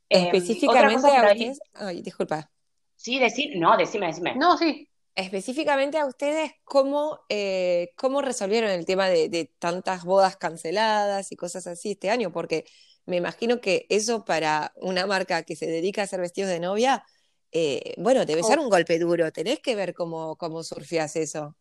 [0.10, 2.50] Em, Específicamente a ustedes, ay, disculpa.
[2.96, 4.36] Sí, decir, no, decime, decime.
[4.36, 11.32] No, sí específicamente a ustedes, ¿cómo, eh, cómo resolvieron el tema de, tantas bodas canceladas
[11.32, 12.32] y cosas así este año?
[12.32, 12.66] Porque
[13.08, 17.04] me imagino que eso para una marca que se dedica a hacer vestidos de novia,
[17.52, 18.62] eh, bueno, debe ser oh.
[18.62, 19.32] un golpe duro.
[19.32, 21.56] Tenés que ver cómo, cómo surfías eso.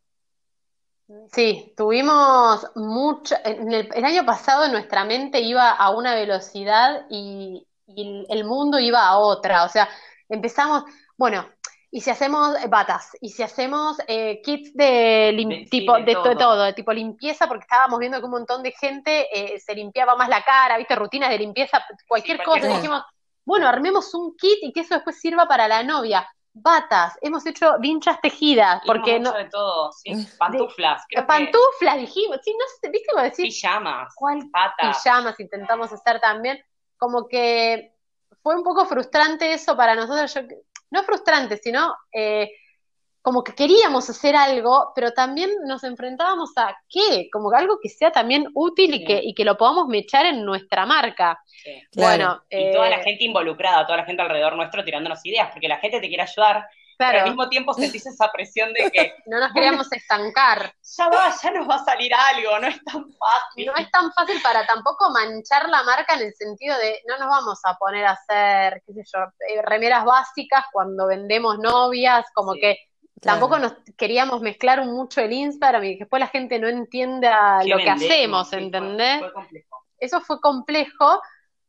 [1.33, 3.37] Sí, tuvimos mucho.
[3.42, 9.16] el, año pasado nuestra mente iba a una velocidad y, y el mundo iba a
[9.16, 9.64] otra.
[9.64, 9.88] O sea,
[10.29, 10.85] empezamos,
[11.16, 11.49] bueno,
[11.97, 16.65] y si hacemos eh, batas, y si hacemos eh, kits de, tipo de, todo.
[16.65, 20.29] de tipo limpieza, porque estábamos viendo que un montón de gente eh, se limpiaba más
[20.29, 22.69] la cara, viste, rutinas de limpieza, cualquier cosa.
[22.69, 23.03] dijimos,
[23.47, 26.29] bueno, armemos un kit y que eso después sirva para la novia.
[26.53, 29.33] Batas, hemos hecho vinchas tejidas, porque no.
[29.33, 30.13] de todo, sí.
[30.39, 31.03] Pantuflas.
[31.27, 33.47] pantuflas, dijimos, sí, no sé, viste cómo decir.
[33.47, 34.13] Pijamas.
[34.17, 34.41] ¿Cuál?
[34.51, 34.99] Batas.
[34.99, 36.63] Pijamas intentamos hacer también.
[36.99, 37.95] Como que
[38.43, 40.35] fue un poco frustrante eso para nosotros.
[40.35, 40.43] Yo
[40.90, 42.51] no frustrante, sino eh,
[43.27, 48.12] como que queríamos hacer algo, pero también nos enfrentábamos a qué, como algo que sea
[48.12, 51.37] también útil y, que, y que lo podamos mechar en nuestra marca.
[51.96, 55.66] Bueno, y toda la eh, gente involucrada, toda la gente alrededor nuestro tirándonos ideas, porque
[55.66, 59.15] la gente te quiere ayudar, pero al mismo tiempo sentís esa presión de que...
[59.27, 60.73] no nos queríamos estancar.
[60.97, 63.67] Ya va, ya nos va a salir algo, no es tan fácil.
[63.67, 67.29] No es tan fácil para tampoco manchar la marca en el sentido de no nos
[67.29, 72.55] vamos a poner a hacer, qué sé yo, eh, remeras básicas cuando vendemos novias, como
[72.55, 72.79] que
[73.21, 77.91] tampoco nos queríamos mezclar mucho el Instagram y después la gente no entienda lo que
[77.91, 79.23] hacemos, ¿entendés?
[79.99, 81.21] Eso fue complejo,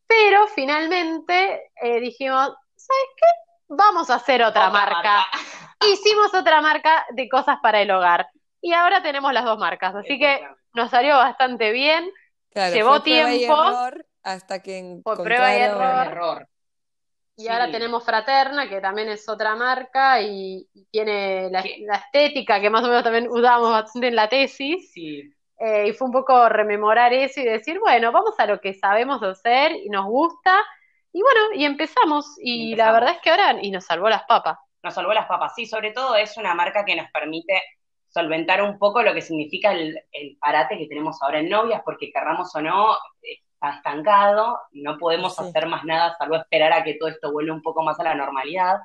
[0.06, 3.26] pero finalmente eh, dijimos, ¿sabes qué?
[3.68, 5.26] Vamos a hacer otra, marca.
[5.92, 8.28] Hicimos otra marca de cosas para el hogar.
[8.62, 10.42] Y ahora tenemos las dos marcas, así que
[10.74, 12.10] nos salió bastante bien.
[12.54, 13.56] Llevó tiempo.
[14.24, 16.48] hasta que fue prueba y error.
[17.40, 22.84] Y ahora tenemos Fraterna, que también es otra marca y, tiene la, estética que más
[22.84, 24.92] o menos también usamos bastante en la tesis.
[24.96, 29.22] Eh, y fue un poco rememorar eso y decir, bueno, vamos a lo que sabemos
[29.22, 30.64] hacer y nos gusta
[31.18, 34.60] y bueno, y empezamos, y la verdad es que ahora, y nos salvó las papas.
[34.84, 37.60] Nos salvó las papas, sí, sobre todo es una marca que nos permite
[38.08, 39.98] solventar un poco lo que significa el,
[40.40, 45.66] parate que tenemos ahora en novias, porque querramos o no, está estancado, no podemos hacer
[45.66, 48.78] más nada salvo esperar a que todo esto vuelva un poco más a la normalidad.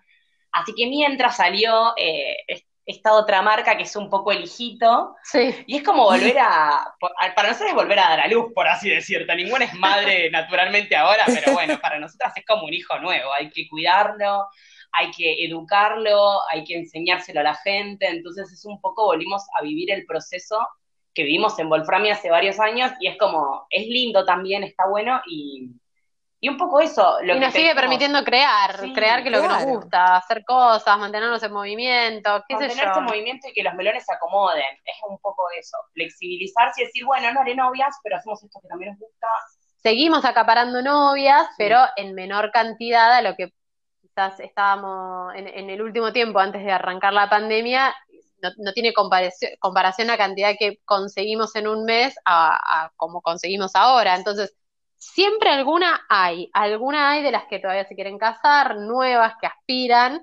[0.52, 2.38] Así que mientras salió eh,
[2.84, 5.14] esta otra marca que es un poco el hijito.
[5.22, 5.54] Sí.
[5.66, 6.94] Y es como volver a,
[7.34, 9.34] para nosotros es volver a dar a luz, por así decirlo.
[9.34, 13.32] Ninguna es madre naturalmente ahora, pero bueno, para nosotras es como un hijo nuevo.
[13.32, 14.46] Hay que cuidarlo,
[14.92, 18.08] hay que educarlo, hay que enseñárselo a la gente.
[18.08, 20.58] Entonces es un poco, volvimos a vivir el proceso
[21.14, 25.20] que vivimos en Wolframia hace varios años y es como, es lindo también, está bueno
[25.26, 25.70] y
[26.44, 27.18] y un poco eso.
[27.22, 31.40] Lo y nos sigue permitiendo crear, crear que lo que nos gusta, hacer cosas, mantenernos
[31.40, 34.76] en movimiento, qué Mantenerse sé en movimiento y que los melones se acomoden.
[34.84, 35.76] Es un poco eso.
[35.94, 39.28] Flexibilizarse y decir, bueno, no haré novias, pero hacemos esto que también nos gusta.
[39.84, 43.52] Seguimos acaparando novias, pero en menor cantidad a lo que
[44.00, 47.94] quizás estábamos en, el último tiempo, antes de arrancar la pandemia,
[48.58, 53.76] no, tiene comparación, comparación la cantidad que conseguimos en un mes a, a como conseguimos
[53.76, 54.16] ahora.
[54.16, 54.56] Entonces,
[55.02, 60.20] siempre alguna hay, alguna hay de las que todavía se quieren casar, nuevas que aspiran,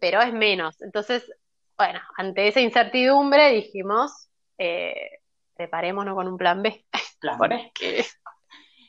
[0.00, 0.80] pero es menos.
[0.82, 1.30] Entonces,
[1.78, 4.28] bueno, ante esa incertidumbre dijimos,
[4.58, 5.20] eh,
[5.54, 6.84] preparémonos con un plan B.
[7.20, 7.72] Plan B.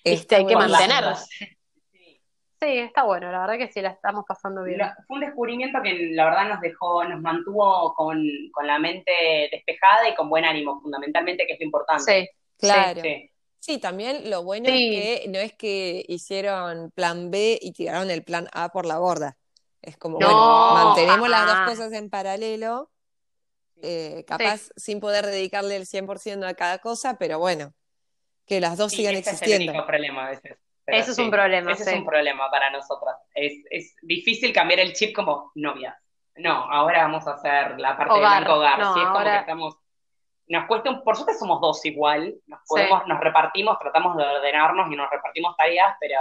[0.04, 1.30] este, hay que mantenerlos.
[1.30, 4.82] Sí, está bueno, la verdad que sí, la estamos pasando bien.
[5.08, 8.22] fue un descubrimiento que la verdad nos dejó, nos mantuvo con,
[8.64, 12.04] la mente despejada y con buen ánimo, fundamentalmente, que es lo importante.
[12.04, 13.02] Sí, claro.
[13.02, 13.10] Sí.
[13.10, 13.35] Sí,
[13.80, 18.48] también lo bueno es que no es que hicieron plan B y tiraron el plan
[18.54, 19.38] A por la borda.
[19.82, 22.92] Es como, bueno, mantenemos las dos cosas en paralelo,
[23.82, 27.74] eh, capaz sin poder dedicarle el 100% a cada cosa, pero bueno,
[28.48, 29.72] que las dos sigan existiendo.
[29.72, 30.58] Es el problema a veces.
[30.88, 31.72] Eso es un problema.
[31.72, 33.16] Ese es un problema para nosotras.
[33.34, 36.00] Es, es difícil cambiar el chip como novia.
[36.36, 38.80] No, ahora vamos a hacer la parte de blanco hogar.
[38.80, 39.78] No, es como que estamos
[40.48, 44.92] nos cuesta, un, por suerte somos dos igual, nos podemos, nos repartimos, tratamos de ordenarnos
[44.92, 46.20] y nos repartimos tareas, pero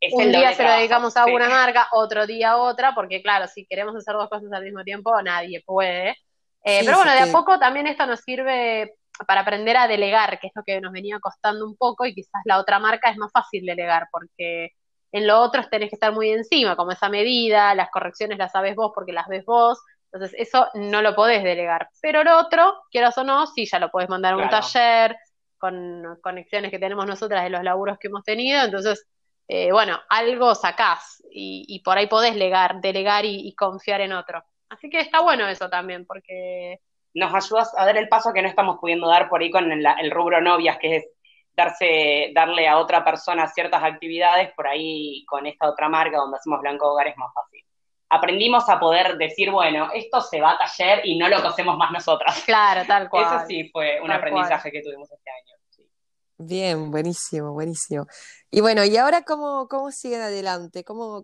[0.00, 3.46] es un día se lo dedicamos a una marca, otro día a otra, porque claro,
[3.48, 6.16] si queremos hacer dos cosas al mismo tiempo, nadie puede.
[6.64, 8.94] Eh, pero bueno, de a poco también esto nos sirve
[9.26, 12.40] para aprender a delegar, que es lo que nos venía costando un poco, y quizás
[12.44, 14.70] la otra marca es más fácil delegar, porque
[15.12, 18.76] en lo otro tenés que estar muy encima, como esa medida, las correcciones las sabes
[18.76, 19.78] vos porque las ves vos,
[20.12, 21.88] entonces, eso no lo podés delegar.
[22.02, 25.16] Pero lo otro, quieras o no, sí, ya lo podés mandar a un taller
[25.56, 28.60] con conexiones que tenemos nosotras de los laburos que hemos tenido.
[28.64, 29.06] Entonces,
[29.46, 34.42] eh, bueno, algo sacás y, por ahí podés legar, delegar y, confiar en otro.
[34.68, 36.80] Así que está bueno eso también, porque...
[37.12, 40.10] Nos ayudas a dar el paso que no estamos pudiendo dar por ahí con el,
[40.12, 41.04] rubro novias, que es
[41.54, 46.60] darse, darle a otra persona ciertas actividades, por ahí con esta otra marca donde hacemos
[46.60, 47.64] Blanco Hogar es más fácil
[48.10, 51.92] aprendimos a poder decir, bueno, esto se va a taller y no lo cosemos más
[51.92, 52.42] nosotras.
[52.44, 53.24] Claro, tal cual.
[53.24, 55.54] Eso sí fue un aprendizaje que tuvimos este año.
[56.42, 58.06] Bien, buenísimo, buenísimo.
[58.50, 60.84] Y bueno, ¿y ahora cómo, cómo siguen adelante?
[60.84, 61.22] ¿Cómo,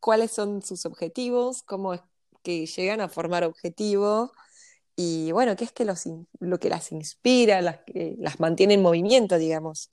[0.00, 1.62] ¿Cuáles son sus objetivos?
[1.64, 2.00] ¿Cómo es
[2.42, 4.30] que llegan a formar objetivos?
[4.94, 6.04] Y bueno, ¿qué es que los,
[6.38, 9.90] lo que las inspira, las, que las mantiene en movimiento, digamos?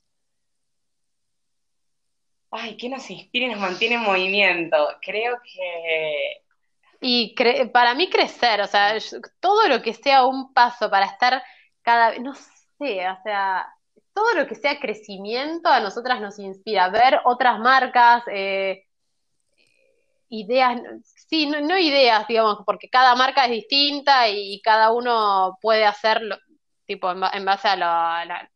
[2.51, 4.77] Ay, ¿qué nos inspira y nos mantiene en movimiento?
[5.01, 6.43] Creo que...
[7.03, 7.33] Y
[7.73, 8.95] para mí crecer, o sea,
[9.39, 11.41] todo lo que sea un paso para estar
[11.81, 13.67] cada vez, no sé, o sea,
[14.13, 16.89] todo lo que sea crecimiento a nosotras nos inspira.
[16.89, 18.85] Ver otras marcas, eh,
[20.29, 20.79] ideas,
[21.27, 26.37] sí, no, ideas, digamos, porque cada marca es distinta y cada uno puede hacerlo,
[26.85, 28.49] tipo, en, base a, la,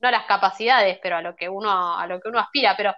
[0.00, 2.94] no a las capacidades, pero a lo que uno, a lo que uno aspira, pero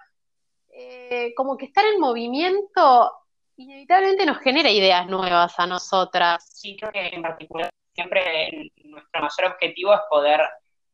[0.76, 3.12] eh, como que estar en movimiento
[3.56, 6.44] inevitablemente nos genera ideas nuevas a nosotras.
[6.52, 10.40] Sí, creo que en particular siempre nuestro mayor objetivo es poder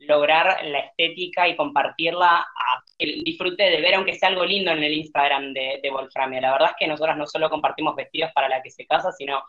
[0.00, 4.82] lograr la estética y compartirla, a el disfrute de ver aunque sea algo lindo en
[4.82, 6.40] el Instagram de, de Wolframia.
[6.40, 9.42] La verdad es que nosotras no solo compartimos vestidos para la que se casa, sino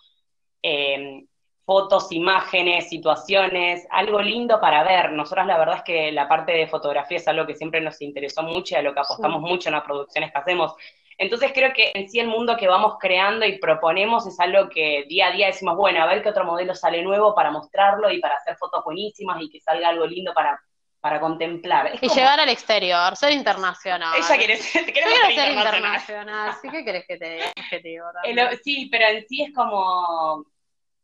[0.63, 1.23] eh,
[1.71, 5.13] fotos, imágenes, situaciones, algo lindo para ver.
[5.13, 8.43] Nosotros la verdad es que la parte de fotografía es algo que siempre nos interesó
[8.43, 10.73] mucho y a lo que apostamos mucho en las producciones que hacemos.
[11.17, 15.05] Entonces creo que en sí el mundo que vamos creando y proponemos es algo que
[15.07, 18.19] día a día decimos, bueno, a ver qué otro modelo sale nuevo para mostrarlo y
[18.19, 20.61] para hacer fotos buenísimas y que salga algo lindo para,
[20.99, 21.91] para contemplar.
[22.01, 24.13] y llegar al exterior, ser internacional.
[24.17, 25.53] Ella quiere ser, ser, internacional.
[25.53, 26.53] internacional.
[26.61, 30.43] ¿Sí que querés que te, que te sí, pero en sí es como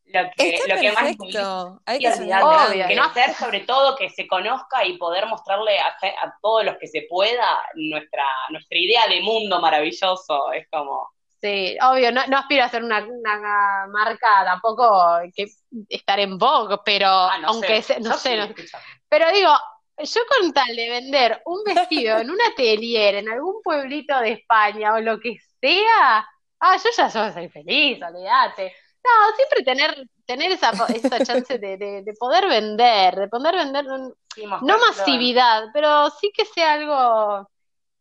[0.07, 1.03] lo que, lo que más
[1.85, 2.07] hay que
[2.99, 5.95] hacer sobre todo que se conozca y poder mostrarle a,
[6.41, 11.09] todos los que se pueda nuestra nuestra idea de mundo maravilloso es como
[11.41, 13.05] sí obvio no, no aspiro a ser una,
[13.89, 15.47] marca tampoco que
[15.89, 18.53] estar en Vogue pero ah, aunque no sé
[19.09, 19.51] pero digo
[19.97, 24.93] yo con tal de vender un vestido en un atelier en algún pueblito de España
[24.93, 26.25] o lo que sea
[26.61, 28.73] ah yo ya soy feliz olvídate
[29.07, 34.77] No, siempre tener, tener esa, esa chance de, de, poder vender, de poder vender, no
[34.79, 37.49] masividad, pero sí que sea algo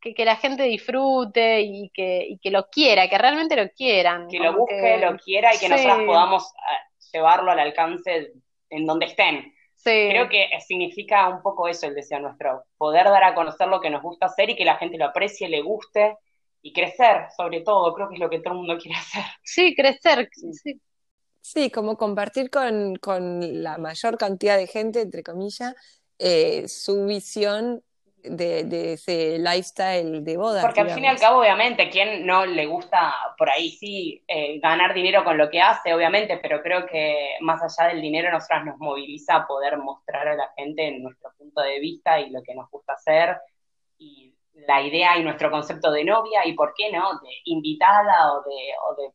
[0.00, 4.26] que, que, la gente disfrute y que, y que lo quiera, que realmente lo quieran.
[4.28, 8.32] Que lo busque, lo quiera y que nosotros podamos eh, llevarlo al alcance
[8.70, 9.52] en donde estén.
[9.84, 13.90] Creo que significa un poco eso el deseo nuestro, poder dar a conocer lo que
[13.90, 16.16] nos gusta hacer y que la gente lo aprecie, le guste
[16.60, 19.22] y crecer, sobre todo, creo que es lo que todo el mundo quiere hacer.
[19.44, 20.80] Sí, crecer, sí.
[21.46, 25.76] Sí, como compartir con, con la mayor cantidad de gente, entre comillas,
[26.18, 27.85] eh, su visión
[28.24, 30.61] de, ese lifestyle de boda.
[30.62, 34.59] Porque al fin y al cabo, obviamente, ¿quién no le gusta por ahí sí eh,
[34.59, 38.64] ganar dinero con lo que hace, obviamente, pero creo que más allá del dinero, nosotras
[38.64, 42.56] nos moviliza a poder mostrar a la gente nuestro punto de vista y lo que
[42.56, 43.37] nos gusta hacer
[43.98, 44.35] y
[44.66, 48.74] la idea y nuestro concepto de novia y por qué no, de invitada o de,
[48.82, 49.12] o de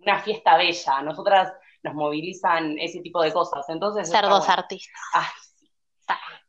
[0.00, 1.00] una fiesta bella.
[1.00, 3.68] Nosotras nos movilizan ese tipo de cosas.
[3.68, 5.00] Entonces, Ser dos artistas.
[5.12, 5.26] Ay,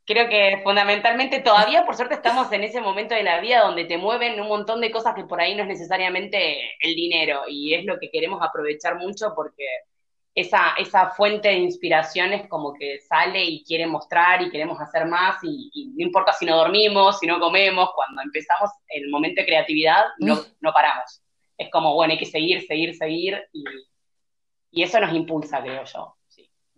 [0.04, 3.98] creo que fundamentalmente todavía por suerte estamos en ese momento de la vida donde te
[3.98, 7.84] mueven un montón de cosas que por ahí no es necesariamente el dinero y es
[7.84, 9.64] lo que queremos aprovechar mucho porque
[10.34, 15.06] esa, esa fuente de inspiración es como que sale y quiere mostrar y queremos hacer
[15.06, 19.46] más y, no importa si no dormimos, si no comemos, cuando empezamos el momento de
[19.46, 21.22] creatividad no, no paramos.
[21.58, 23.62] Es como, bueno, hay que seguir, seguir, seguir y,
[24.72, 26.16] y eso nos impulsa, creo yo.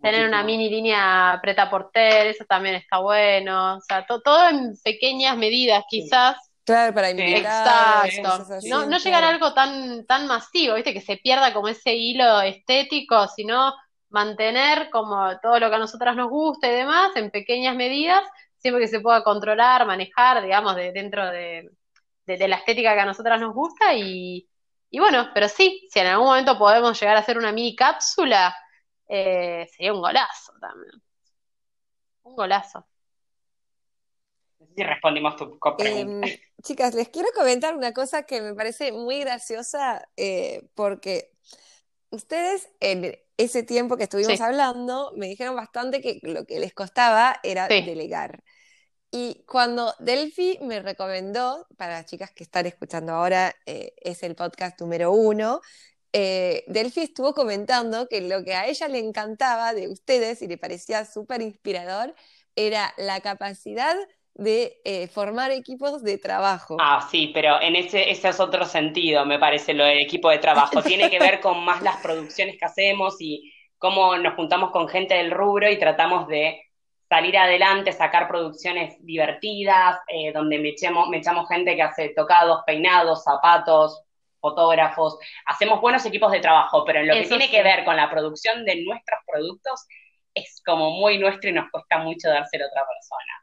[0.01, 3.77] Tener una mini línea preta porter, eso también está bueno.
[3.77, 6.35] O sea, todo en pequeñas medidas, quizás.
[6.65, 8.05] Claro, para invitar.
[8.05, 8.59] Exacto.
[8.67, 10.93] no, no llegar a algo tan, tan masivo, ¿viste?
[10.93, 13.73] Que se pierda como ese hilo estético, sino
[14.09, 18.21] mantener como todo lo que a nosotras nos gusta y demás en pequeñas medidas,
[18.57, 21.71] siempre que se pueda controlar, manejar, digamos, de, dentro de,
[22.25, 23.93] de, la estética que a nosotras nos gusta.
[23.93, 24.47] Y,
[24.95, 28.55] y bueno, pero sí, si en algún momento podemos llegar a hacer una mini cápsula,
[29.09, 30.93] eh, sería un golazo también.
[32.23, 32.87] Un golazo.
[34.73, 36.29] Si respondimos tu pregunta.
[36.29, 41.29] Em, chicas, les quiero comentar una cosa que me parece muy graciosa eh, porque
[42.09, 47.37] ustedes en ese tiempo que estuvimos hablando me dijeron bastante que lo que les costaba
[47.43, 48.45] era delegar.
[49.17, 54.35] Y cuando Delphi me recomendó, para las chicas que están escuchando ahora, eh, es el
[54.35, 55.61] podcast número uno,
[56.11, 60.57] eh, Delphi estuvo comentando que lo que a ella le encantaba de ustedes y le
[60.57, 62.13] parecía súper inspirador
[62.57, 63.95] era la capacidad
[64.33, 66.75] de eh, formar equipos de trabajo.
[66.81, 70.39] Ah, sí, pero en ese, ese es otro sentido, me parece, lo del equipo de
[70.39, 70.83] trabajo.
[70.83, 75.13] Tiene que ver con más las producciones que hacemos y cómo nos juntamos con gente
[75.13, 76.64] del rubro y tratamos de
[77.15, 82.61] salir adelante, sacar producciones divertidas, eh, donde me echamos, me echamos gente que hace tocados,
[82.65, 84.03] peinados, zapatos,
[84.41, 88.09] fotógrafos, hacemos buenos equipos de trabajo, pero en lo que tiene que ver con la
[88.09, 89.87] producción de nuestros productos
[90.33, 93.33] es como muy nuestro y nos cuesta mucho dárselo a otra persona.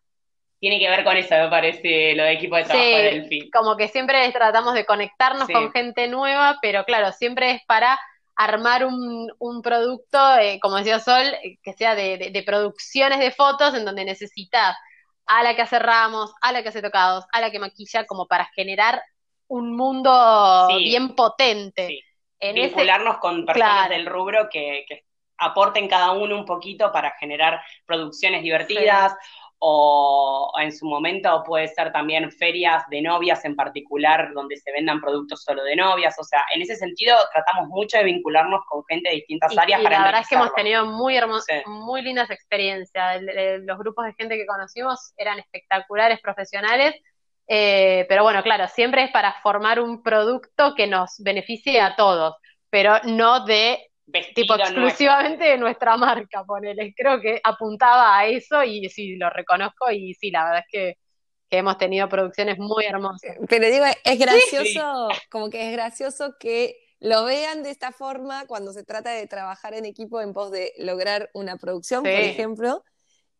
[0.61, 3.49] Tiene que ver con eso, me parece, lo de equipo de trabajo del film.
[3.51, 7.99] Como que siempre tratamos de conectarnos con gente nueva, pero claro, siempre es para
[8.37, 11.25] armar un, producto, eh, como decía Sol,
[11.63, 14.77] que sea de, de, producciones de fotos en donde necesitas
[15.27, 18.27] a la que hace ramos, a la que hace tocados, a la que maquilla, como
[18.27, 19.03] para generar
[19.49, 22.01] un mundo bien potente.
[22.41, 24.85] En Vincularnos con personas del rubro que,
[25.39, 29.13] aporten cada uno un poquito para generar producciones divertidas.
[29.65, 35.01] O en su momento puede ser también ferias de novias en particular, donde se vendan
[35.01, 36.17] productos solo de novias.
[36.19, 39.85] O sea, en ese sentido tratamos mucho de vincularnos con gente de distintas áreas y
[39.85, 43.23] la verdad es que hemos tenido muy hermosas, muy lindas experiencias.
[43.61, 46.97] Los grupos de gente que conocimos eran espectaculares, profesionales
[47.49, 52.37] eh, pero bueno, claro, siempre es para formar un producto que nos beneficie a todos,
[52.71, 53.92] pero no de
[54.35, 56.95] tipo exclusivamente de nuestra marca, ponele.
[56.97, 60.99] Creo que apuntaba a eso y sí, lo reconozco y sí, la verdad es que,
[61.51, 63.37] hemos tenido producciones muy hermosas.
[63.37, 68.47] Eh, pero digo, es gracioso, como que es gracioso que lo vean de esta forma
[68.47, 72.83] cuando se trata de trabajar en equipo en pos de lograr una producción, por ejemplo,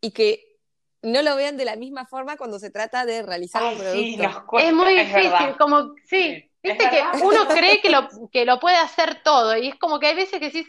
[0.03, 0.59] y que
[1.01, 4.59] no lo vean de la misma forma cuando se trata de realizar un producto.
[4.59, 9.23] es muy difícil, como, sí, viste que uno cree que lo, que lo puede hacer
[9.23, 10.69] todo y es como que hay veces que decís,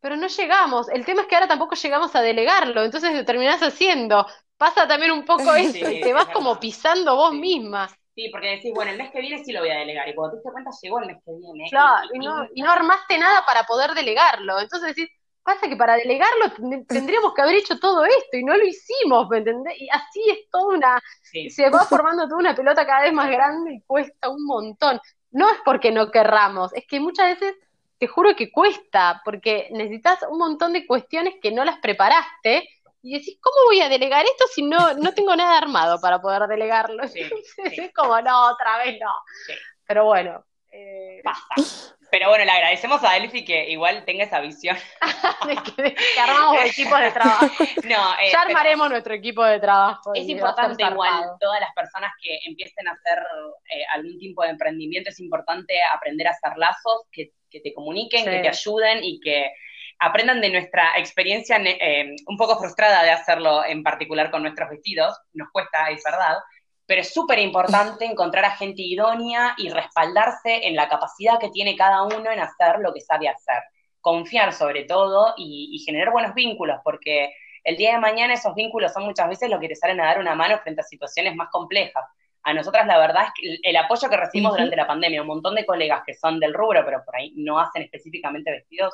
[0.00, 0.88] pero no llegamos.
[0.88, 4.26] El tema es que ahora tampoco llegamos a delegarlo, entonces lo terminás haciendo.
[4.56, 7.88] Pasa también un poco eso y te vas como pisando vos misma.
[8.14, 10.08] Sí, porque decís, bueno, el mes que viene sí lo voy a delegar.
[10.08, 11.68] Y cuando te das cuenta, llegó el mes que viene.
[11.68, 14.60] Claro, y no, y no armaste nada para poder delegarlo.
[14.60, 15.10] Entonces decís,
[15.44, 16.50] Pasa que para delegarlo
[16.88, 19.74] tendríamos que haber hecho todo esto y no lo hicimos, ¿me entendés?
[19.78, 21.02] Y así es toda una,
[21.50, 24.98] se va formando toda una pelota cada vez más grande y cuesta un montón.
[25.34, 27.56] No es porque no querramos, es que muchas veces
[27.98, 32.68] te juro que cuesta, porque necesitas un montón de cuestiones que no las preparaste
[33.02, 36.48] y decís, ¿cómo voy a delegar esto si no, no tengo nada armado para poder
[36.48, 37.02] delegarlo?
[37.04, 39.10] es como, no, otra vez no.
[39.86, 40.44] Pero bueno.
[40.70, 41.20] Eh...
[41.24, 41.54] Basta.
[42.14, 44.76] Pero bueno, le agradecemos a Elfi que igual tenga esa visión.
[45.48, 47.46] de, que, armamos equipos de trabajo.
[47.84, 50.14] No, eh, ya armaremos nuestro equipo de trabajo.
[50.14, 53.18] Es importante igual, todas las personas que empiecen a hacer
[53.68, 58.38] eh, algún tipo de emprendimiento, es importante aprender a hacer lazos que, te comuniquen, que
[58.38, 59.50] te ayuden y que
[59.98, 65.18] aprendan de nuestra experiencia eh, un poco frustrada de hacerlo, en particular con nuestros vestidos.
[65.32, 66.36] Nos cuesta, es verdad
[66.86, 71.76] pero es súper importante encontrar a gente idónea y respaldarse en la capacidad que tiene
[71.76, 73.62] cada uno en hacer lo que sabe hacer.
[74.00, 79.04] Confiar sobre todo y, generar buenos vínculos, porque el día de mañana esos vínculos son
[79.04, 82.04] muchas veces los que te salen a dar una mano frente a situaciones más complejas.
[82.42, 85.54] A nosotras la verdad es que el apoyo que recibimos durante la pandemia, un montón
[85.54, 88.92] de colegas que son del rubro, pero por ahí no hacen específicamente vestidos,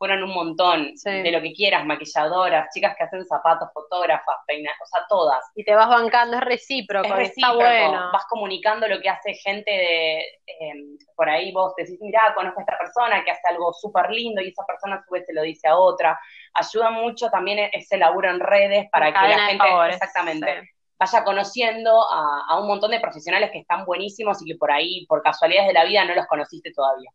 [0.00, 4.86] fueron un montón de lo que quieras, maquilladoras, chicas que hacen zapatos, fotógrafas, peinas, o
[4.86, 5.44] sea, todas.
[5.54, 8.10] Y te vas bancando, es recíproco, está bueno.
[8.10, 10.20] Vas comunicando lo que hace gente de,
[10.58, 14.40] em, por ahí vos decís, mira, conozco a esta persona que hace algo súper lindo
[14.40, 16.18] y esa persona a su vez se lo dice a otra.
[16.54, 22.10] Ayuda mucho también e-, ese laburo en redes para que la gente, exactamente, vaya conociendo
[22.10, 25.68] a, a un montón de profesionales que están buenísimos y que por ahí, por casualidades
[25.68, 27.10] de la vida, no los conociste todavía.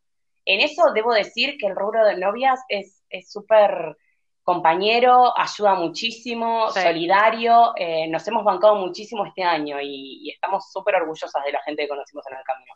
[0.46, 3.98] En eso debo decir que el rubro de novias es súper
[4.46, 7.74] compañero, ayuda muchísimo, solidario.
[7.76, 11.89] Eh, nos hemos bancado muchísimo este año y, estamos súper orgullosas de la gente que
[11.89, 12.74] conocimos en el camino.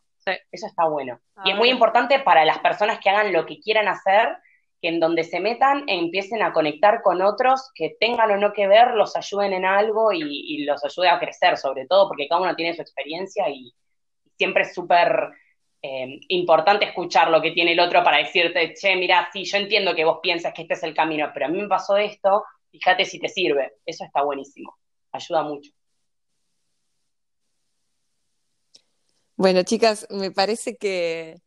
[0.51, 1.19] Eso está bueno.
[1.45, 4.35] y es muy importante para las personas que hagan lo que quieran hacer,
[4.81, 8.67] que en donde se metan empiecen a conectar con otros que tengan o no que
[8.67, 12.41] ver, los ayuden en algo y, y los ayude a crecer, sobre todo porque cada
[12.41, 13.75] uno tiene su experiencia y
[14.37, 15.29] siempre es súper
[15.81, 19.95] eh, importante escuchar lo que tiene el otro para decirte, che, mira, sí, yo entiendo
[19.95, 23.05] que vos piensas que este es el camino, pero a mí me pasó esto, fíjate
[23.05, 23.73] si te sirve.
[23.85, 24.77] Eso está buenísimo,
[25.11, 25.71] ayuda mucho.
[29.35, 31.37] Bueno, chicas, me parece que,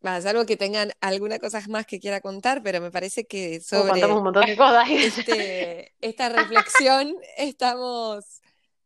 [0.00, 4.04] más algo que tengan alguna cosa más que quiera contar, pero me parece que sobre
[4.04, 4.88] un montón de cosas.
[4.90, 8.40] Este, esta reflexión estamos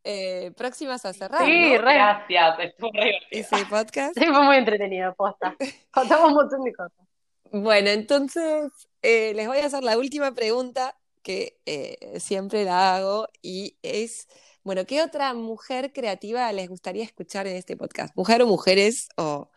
[0.04, 1.44] eh, próximas a cerrar.
[1.44, 4.18] Sí, gracias, estuvo re Ese podcast.
[4.18, 5.54] Sí, fue muy entretenido, posta.
[5.90, 7.06] Contamos un montón de cosas.
[7.52, 8.70] Bueno, entonces
[9.02, 14.28] eh, les voy a hacer la última pregunta que eh, siempre la hago y es,
[14.62, 18.16] bueno, ¿qué otra mujer creativa les gustaría escuchar en este podcast?
[18.16, 19.50] ¿Mujer o mujeres o,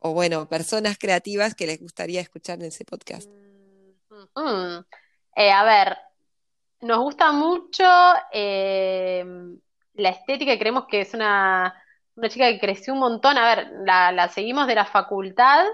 [0.00, 3.30] o bueno, personas creativas que les gustaría escuchar en ese podcast?
[4.10, 4.84] Mm, mm.
[5.36, 5.96] a ver,
[6.80, 7.84] nos gusta mucho
[9.98, 11.74] la estética y creemos que es una,
[12.28, 13.36] chica que creció un montón.
[13.36, 15.66] A ver, la, seguimos de la facultad.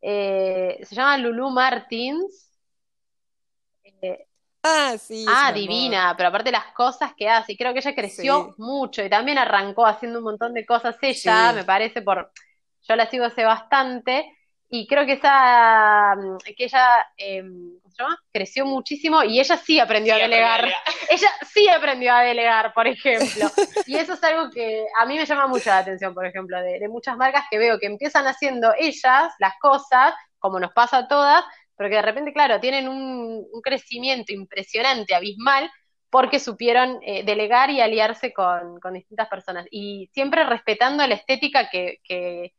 [0.00, 2.50] Eh, se llama Lulu Martins.
[3.82, 4.26] Eh,
[4.62, 5.24] ah, sí.
[5.28, 9.38] Ah, divina, pero aparte las cosas que hace, creo que ella creció mucho y también
[9.38, 12.32] arrancó haciendo un montón de cosas ella, me parece, por,
[12.82, 14.35] yo la sigo hace bastante,
[14.68, 16.16] y creo que esa,
[16.56, 17.78] que ella, em,
[18.32, 20.64] Creció muchísimo y ella sí aprendió a delegar.
[21.10, 23.46] ella sí aprendió a delegar, por ejemplo.
[23.86, 26.88] Y eso es algo que a mí me llama mucho la atención, por ejemplo, de,
[26.88, 31.44] muchas marcas que veo que empiezan haciendo ellas las cosas, como nos pasa a todas,
[31.76, 35.70] pero que de repente, claro, tienen un, crecimiento impresionante, abismal,
[36.10, 39.66] porque supieron eh, delegar y aliarse con, distintas personas.
[39.70, 42.52] Y siempre respetando la estética que, que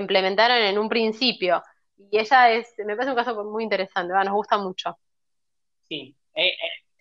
[0.00, 1.62] implementaron en un principio.
[1.96, 4.98] Y ella es, me parece un caso muy interesante, nos gusta mucho.
[5.88, 6.48] Sí, eh,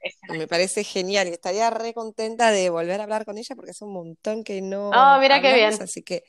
[0.04, 3.72] eh, me parece genial y estaría re contenta de volver a hablar con ella porque
[3.72, 4.90] es un montón que no.
[4.90, 5.74] Oh, mira qué bien.
[5.82, 6.24] Así que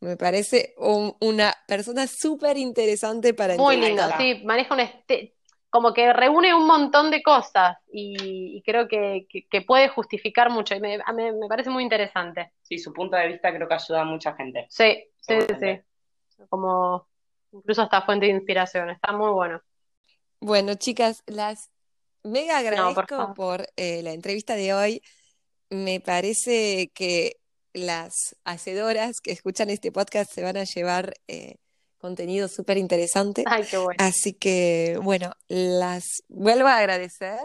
[0.00, 5.34] me parece una persona súper interesante para Muy lindo, sí, maneja un este
[5.70, 9.26] como que reúne un montón de cosas y, creo que,
[9.66, 12.52] puede justificar mucho y me, me, parece muy interesante.
[12.62, 14.66] Sí, su punto de vista creo que ayuda a mucha gente.
[14.70, 15.80] Sí, sí, sí.
[16.48, 17.06] Como
[17.52, 19.60] incluso hasta fuente de inspiración, está muy bueno.
[20.40, 21.70] Bueno, chicas, las
[22.22, 25.02] mega agradezco por, eh, la entrevista de hoy.
[25.70, 27.36] Me parece que
[27.72, 31.56] las hacedoras que escuchan este podcast se van a llevar eh,
[31.98, 33.44] contenido súper interesante.
[33.46, 33.96] Ay, qué bueno.
[33.98, 37.40] Así que, bueno, las vuelvo a agradecer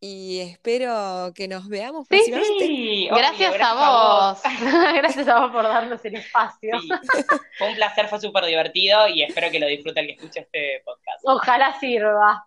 [0.00, 2.66] y espero que nos veamos próximamente.
[2.66, 4.42] Sí, gracias, a vos.
[4.94, 6.78] gracias a vos por darnos el espacio.
[7.58, 10.82] Fue un placer, fue súper divertido y espero que lo disfrute el que escuche este
[10.84, 11.20] podcast.
[11.24, 12.46] Ojalá sirva.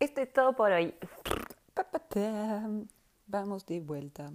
[0.00, 0.92] Esto es todo por hoy.
[3.26, 4.32] Vamos de vuelta.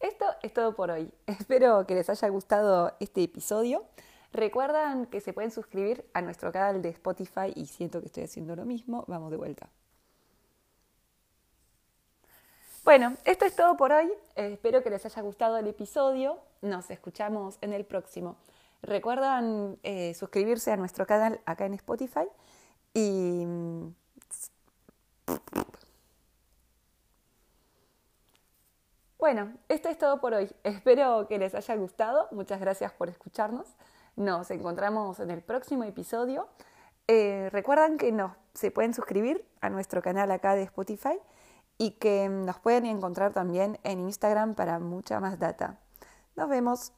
[0.00, 1.10] Esto es todo por hoy.
[1.26, 3.84] Espero que les haya gustado este episodio.
[4.32, 8.54] Recuerdan que se pueden suscribir a nuestro canal de Spotify y siento que estoy haciendo
[8.54, 9.04] lo mismo.
[9.08, 9.68] Vamos de vuelta.
[12.84, 14.10] Bueno, esto es todo por hoy.
[14.34, 16.38] espero que les haya gustado el episodio.
[16.62, 18.36] Nos escuchamos en el próximo.
[18.82, 22.26] Recuerdan eh, suscribirse a nuestro canal acá en Spotify
[22.94, 23.46] y...
[29.18, 30.48] Bueno, esto es todo por hoy.
[30.62, 32.28] Espero que les haya gustado.
[32.30, 33.66] Muchas gracias por escucharnos.
[34.18, 36.48] Nos encontramos en el próximo episodio.
[37.06, 38.12] Eh, recuerdan que
[38.52, 41.20] se pueden suscribir a nuestro canal acá de Spotify
[41.78, 45.78] y que nos pueden encontrar también en Instagram para mucha más data.
[46.34, 46.97] Nos vemos.